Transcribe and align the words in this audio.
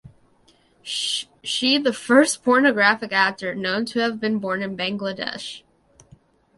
She 0.81 1.77
the 1.77 1.93
first 1.93 2.43
pornographic 2.43 3.11
actor 3.11 3.53
known 3.53 3.85
to 3.85 3.99
have 3.99 4.19
been 4.19 4.39
born 4.39 4.63
in 4.63 4.75
Bangladesh. 4.75 5.61